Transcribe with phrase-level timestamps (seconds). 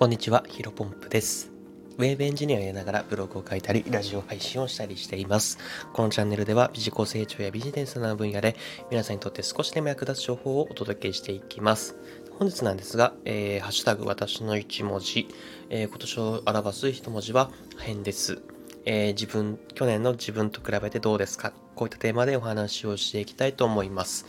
[0.00, 1.50] こんにちは、ヒロポンプです。
[1.98, 5.58] ウェーブエンジニアをやりながらブログを書いたり、ラジオ配信をしたりしています。
[5.92, 8.56] このチャンネルでは、自己成長やビジネスな分野で、
[8.90, 11.96] 皆さんにとって少しでも役立つ情報をお届けしていきます。
[12.38, 15.28] 本日なんですが、えーハッシュタグ私の一文字、
[15.68, 18.40] えー今年を表す一文字は、変です。
[18.86, 21.52] えー自分、去年の自分と比べてどうですか？
[21.74, 24.24] こういったテーマでお話をしていきたいと思います。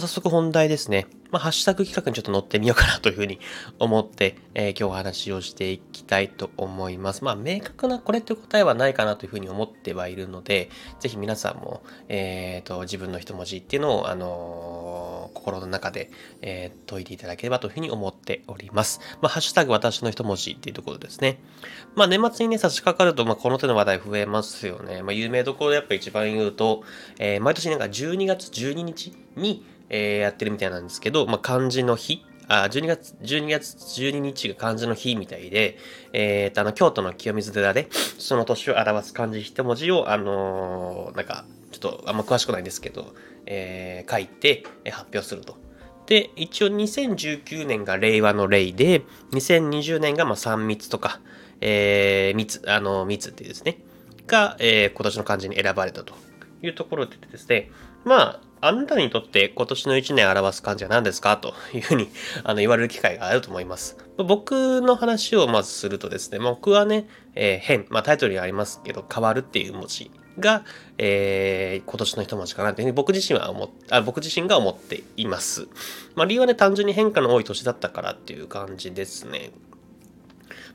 [0.00, 1.06] 早速本題ですね。
[1.30, 3.38] まあ、ハッシュタグ企画にちょっと乗ってみようかなというふうに
[3.78, 7.24] 思って、えー今日お話をしていきたいと思います。
[7.24, 16.10] まあ、明確なこれって答えはないかなというふうに思ってはいるので、ぜひ皆さんも、えーと、自分の一文字っていうのを、あのー心の中で、
[16.40, 19.00] えー解いていただければというふうに思っております。
[19.20, 21.40] まあ、ハッシュタグ私の一文字っていうところですね。
[21.94, 25.02] まあ、年末にね、差し掛かると、まあ、この手の話題増えますよね。
[25.02, 26.82] まあ、有名どころでやっぱ一番言うと、
[27.18, 35.76] えー毎年なんか12月12日に、えーやってるみたいなんですけど、まあ、漢字の日、あ、12月、12月12日が漢字の日みたいで、
[36.12, 43.14] えーと、あの、京都の清水寺で、その年を表す漢字一文字を、あのーなんか、ちょっとあんま詳しくないんですけど、
[43.46, 45.56] えー書いて、えー発表すると。
[46.06, 51.20] で、一応2019年が令和の令で、2020年がまあ3密とか、
[51.60, 53.78] えー、密、あの、密っていうですね、
[54.26, 56.14] が、えー今年の漢字に選ばれたと
[56.62, 57.70] いうところでですね、
[58.06, 61.36] まあ、あなたにとって今年の1年表す漢字は何ですか？
[61.36, 62.08] というふうに
[62.44, 63.96] あの言われる機会があると思います。
[64.16, 70.64] 僕の話をまずするとですね、僕はね、えー変、まあタイトルにありますけど、変わるっていう文字が、
[70.98, 75.68] えー今年の一文字かなというふうに僕自身は思っあ僕自身が思っています。
[76.16, 79.52] まあ理由はね、単純に変化の多い年だったからっていう感じですね。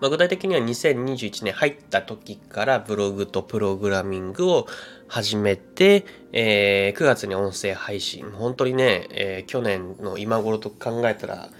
[0.00, 4.66] まあ、具体的には2021年入った時からブログとプログラミングを
[5.08, 8.30] 始めて、えー9月に音声配信。
[8.30, 11.50] 本当にね、えー去年の今頃と考えたら、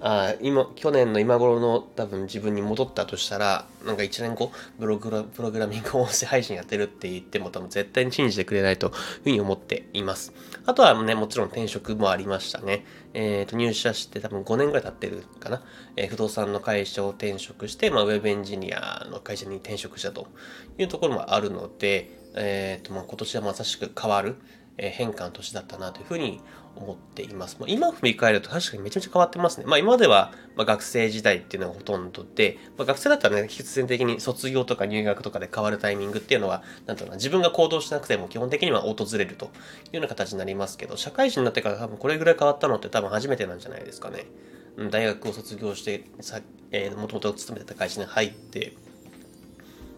[0.00, 10.32] あ今去年の今頃の多分自分に戻ったとしたらなんか1年後ブログプログラミング音声配信やってるって言っても多分絶対に信じてくれないというふうに思っています。
[10.66, 12.84] あとはねもちろん転職もありましたね。
[13.14, 15.62] えーと入社して多分5年ぐらい経ってるかな、
[15.96, 20.28] えー不動産の会社を転職して、まあ、ウェブエンジニアの会社に転職したと
[20.78, 24.36] いうところもあるので、えーとまあ、今年はまさしく変わる
[24.78, 26.40] 変化の年だったなというふうに
[26.78, 27.56] 思っています。
[27.60, 29.66] まあ、今振り返ると確かにめちゃめちゃ変わってますね。
[29.66, 39.52] まあ今では、ま、学生時代っていうのがほとんどで、まあ、学生だったらね、必然的に卒業とか入学とかで変わるタイミングっていうのは、なんとかな、自分が行動しなくても基本的には訪れるというよ
[39.94, 44.26] うな形になりますけど、社会人になってから多分これぐらい変わったのって多分初めてなんじゃないですかね。
[44.90, 46.40] 大学を卒業して、さ
[46.70, 48.74] えー、もともと勤めてた会社に入って、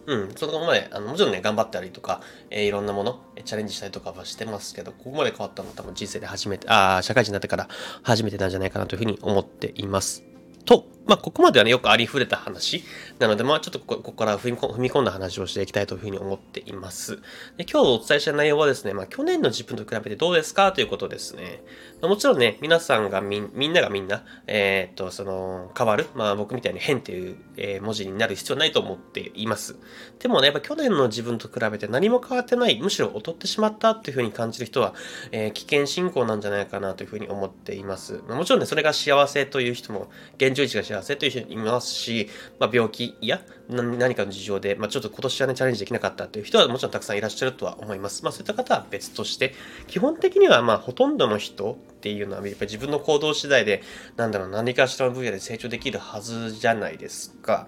[0.07, 7.67] うん、そこまで、あのもちろんね、頑張ったりとか、えーいろんなもの、えチャレンジしたりとかはしてますけど、ここまで変わったのは多分人生で初めて、ああ、社会人になってから
[8.03, 10.23] 初めてなんじゃないかなというふうに思っています。
[10.65, 12.83] と、まあ、ここまではね、よくありふれた話
[13.19, 17.17] なので、まあ、ちょっとこここから踏み込んだ話をしていきたいというふうに思っています。
[17.57, 21.63] で今日お伝えした内容はですね、まあ、去年の自分と比べてどうですかということですね。
[22.01, 29.75] もちろんね、皆さんがみん、みんながみんな、えーっと、その、変わる、まあ、僕みたいに変っていう、えー文字になる必要ないと思っています。
[30.19, 34.93] でもね、やっぱ去年の自分と比べて何も変わってない、むしろ劣ってしまったっていうふうに感じる人は、
[35.31, 38.21] えー危険進行なんじゃないかなというふうに思っています。
[38.27, 42.27] まあもちろんね、それが幸せという人も、現状維持が幸せという人いますし、
[42.59, 48.23] まあ、病気や何かの事情で、まあ、ちょっと今年はね、チャレンジできなかったという人はもちろんたくさんいらっしゃるとは思います。
[48.23, 49.53] まあ、そういった方は別として、
[49.87, 53.81] 基本的にはまあ、ほとんどの人っていうのは、やっぱり自分の行動次第で、
[54.17, 57.67] なんだろう、何かしらの分野で成長できるはずじゃないですか。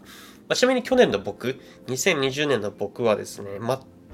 [0.50, 3.60] まあ、ちなみに去年の僕、2020年の僕はですね、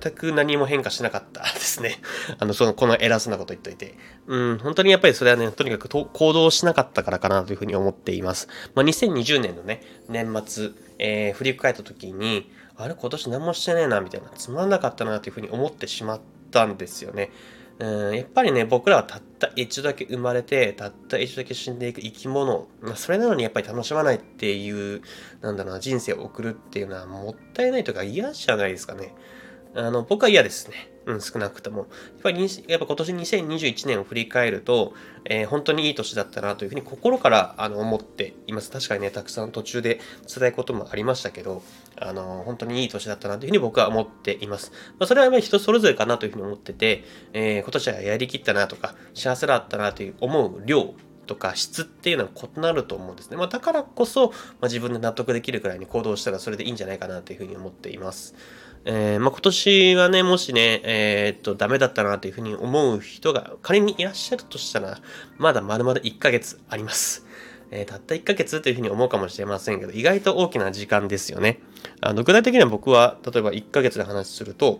[0.01, 1.97] 全く何も変化しなかった ですね。
[2.37, 3.95] あの、その、この偉そうなこと言っといて。
[4.27, 8.47] うん、本当にやっぱりそれはね、とにかく行動しなかったからかなというふうに思っています。
[8.75, 16.21] まあ、2020年のね、年末、えー振り返った時に、あれ、今年何もしてねえな、みたいな、つまんなかったなというふうに思ってしまっ
[16.51, 17.31] たんですよね。
[17.79, 22.67] うん、やっぱりね、僕らはたった一度だけ生まれて、たった一度だけ死んでいく生き物。
[22.81, 25.01] まあ、それなのにやっぱり楽しまないっていう、
[25.41, 29.13] なんだろうな、人生を送るっていうのはもったいないというか嫌じゃないですかね。
[29.75, 30.91] あの、僕は嫌ですね。
[31.05, 31.79] うん、少なくとも。
[31.79, 31.87] やっ
[32.23, 34.93] ぱり、やっぱ今年2021年を振り返ると、
[35.25, 38.71] えー本当にいい年だったなというふうに心からあの思っています。
[38.71, 41.61] 確かにね、たくさん途中で辛いこともありましたけど、
[41.97, 44.71] あの、本当にいい年だったなというふうに僕は思っています。
[44.99, 50.93] まあ、それはやっぱり人それぞれかなというふうに思ってて、えー今年はやりきったなとか、幸せだったなという思う量
[51.29, 53.37] とか質っていうのは異なると思うんですね。
[53.37, 58.33] まあ、だからこそ、まあ、自分で納得できるくらいに行動したらそれでいいんじゃないかなというふうに思っています。
[58.85, 64.99] えーまあ、今年はね、もしね、えーっと、ダメだったなというふうに思う人が仮にいらっしゃるとしたら、
[65.37, 67.25] まだ丸々1ヶ月あります。
[67.71, 71.59] えー、たった1ヶ月というふうに思うかもしれませんけど、意外と大きな時間ですよね。
[72.01, 74.79] あの具体的には僕は、例えば1ヶ月で話すると、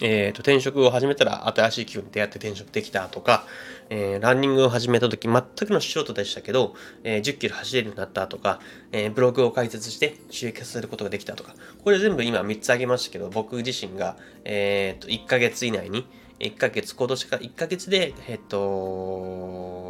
[0.00, 3.44] えー、と転職を始めたら新しい企業に出会って転職できたとか、
[3.90, 6.74] えー、ランニングを始めた時全くの素人でしたけど、
[7.04, 8.60] えー、10キロ走れるようになったとか、
[8.92, 16.06] えー、ブログを開設して収益化することができたとか、これ全部今3つ挙げましたけど、僕自身が、えー、と1ヶ月以内に、
[16.40, 19.83] 1ヶ月、今年から1ヶ月で、えっと、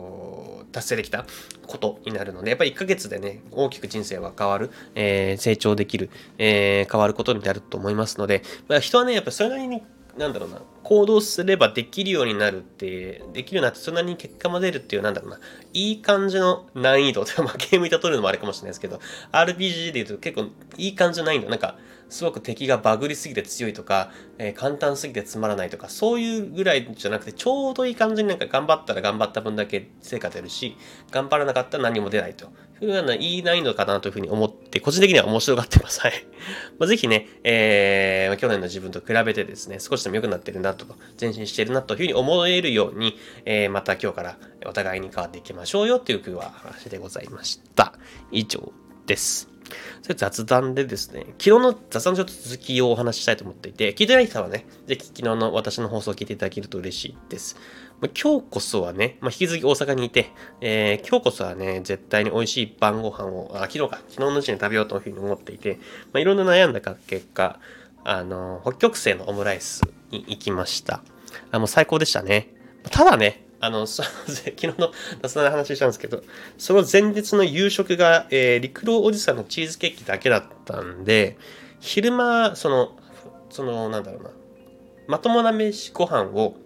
[0.74, 1.24] 達成できた
[1.66, 9.82] ことになるので、やっぱり1ヶ月でね、大きく人生は変わる、えー、成長できる、えー、変わることになると思いますので、まあ、人はね、やっぱそれなりに
[10.16, 15.40] なんだろうな、行動すればできるようになるって、できるようになってそんなに結果も出るっていう、なんだろうな、
[15.72, 19.00] いい感じの難易度、まあゲームに例えるのもあれかもしれないですけど、
[19.32, 21.76] RPG で言うと結構いい感じの難易度、なんか、
[22.14, 30.76] すごく敵がバグりすぎて強いとか、えー、簡単すぎてつまらないとか、そういうぐらいじゃなくて、ちょうどいい感じになんか頑張ったら頑張った分だけ成果出るし、
[31.10, 32.46] 頑張らなかったら何も出ないと。
[32.80, 36.00] いうようないい難易度かなというふうに思って、個人的には面白がってます。
[36.00, 36.12] はい。
[36.78, 40.86] まあ、ぜひね、えー、去年の自分と比べてですね、少しでも良くなってるなと、
[41.20, 47.94] 前進してるなというふうに思えるように、えー、また今日からお互いに変わっていきましょうよという今日は話でございました。
[48.30, 48.72] 以上
[49.06, 49.53] です。
[50.02, 57.56] それ雑談でですね、昨日の雑談ちょっと続きをお話ししたいと思っていて、聞いてない人はね、ぜひ昨日の私の放送を聞いていただけると嬉しいです。
[58.00, 60.30] まあ、今日こそはね、まあ、引き続き大阪にいて、
[60.60, 65.78] えー、今日こそはね、絶対に美味しい晩ご飯を、あ、昨日か、昨日のうちに食べようというふうに思っていて、
[66.12, 67.58] まあ、いろんな悩んだ結果、
[68.04, 71.02] あの、北極星のオムライスに行きました。
[71.50, 72.50] あ、もう最高でしたね。
[72.90, 74.92] ただね、あ の、昨日の
[75.22, 76.22] 雑談の話したんですけど、
[76.58, 81.36] その前日の夕食が、えー、陸路おじさんのチーズケーキだけだったんで、
[81.80, 82.96] 昼間、その、
[83.50, 84.30] その、なんだろうな、
[85.06, 86.56] まともな飯ご飯を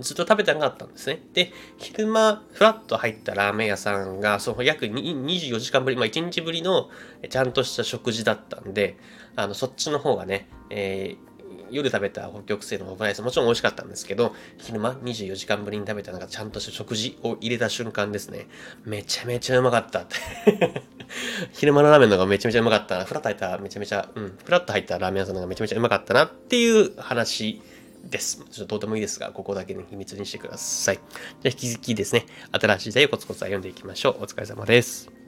[0.00, 1.22] ずっと食べてなかったんですね。
[1.32, 6.90] で、昼間、ふらっと入ったラーメン屋さんが、その約24時間ぶり、まあ1日ぶりの
[7.28, 8.96] ちゃんとした食事だったんで、
[9.36, 11.35] あの、そっちの方がね、えー
[11.70, 18.48] 夜食べた北極星のオムライスもちろん美味しかったんですけど、昼間24時間ぶりに食べたなんかちゃんとした食事を入れた瞬間ですね、
[18.84, 20.82] めちゃめちゃうまかったって
[21.52, 23.04] 昼間のラーメンの方がめちゃめちゃうまかったな。
[23.04, 27.60] フラッと入っためちゃめちゃ、うん、フラッと入ったラーメン屋さんの方がめちゃめちゃうまかったなっていう話
[28.04, 28.44] です。
[28.50, 30.96] ちょっとどうでもいいですが、ここだけの秘密にしてください。
[30.96, 31.02] じゃ
[31.44, 34.24] あ引き続きですね、新しい時代をコツコツ読んでいきましょう。
[34.24, 35.25] お疲れ様です。